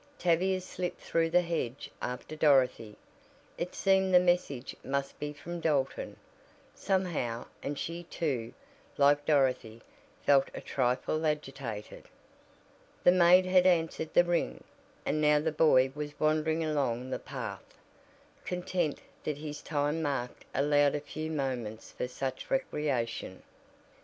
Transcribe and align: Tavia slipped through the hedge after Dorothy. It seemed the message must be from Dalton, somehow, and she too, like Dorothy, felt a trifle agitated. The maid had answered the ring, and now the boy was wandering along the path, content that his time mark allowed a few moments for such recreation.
Tavia 0.17 0.59
slipped 0.59 0.99
through 0.99 1.29
the 1.29 1.41
hedge 1.43 1.91
after 2.01 2.35
Dorothy. 2.35 2.97
It 3.55 3.75
seemed 3.75 4.15
the 4.15 4.19
message 4.19 4.75
must 4.83 5.19
be 5.19 5.31
from 5.31 5.59
Dalton, 5.59 6.17
somehow, 6.73 7.45
and 7.61 7.77
she 7.77 8.01
too, 8.05 8.51
like 8.97 9.27
Dorothy, 9.27 9.83
felt 10.25 10.49
a 10.55 10.59
trifle 10.61 11.23
agitated. 11.23 12.05
The 13.03 13.11
maid 13.11 13.45
had 13.45 13.67
answered 13.67 14.11
the 14.15 14.23
ring, 14.23 14.63
and 15.05 15.21
now 15.21 15.39
the 15.39 15.51
boy 15.51 15.91
was 15.93 16.19
wandering 16.19 16.63
along 16.63 17.11
the 17.11 17.19
path, 17.19 17.75
content 18.43 18.97
that 19.23 19.37
his 19.37 19.61
time 19.61 20.01
mark 20.01 20.31
allowed 20.55 20.95
a 20.95 20.99
few 20.99 21.29
moments 21.29 21.91
for 21.91 22.07
such 22.07 22.49
recreation. 22.49 23.43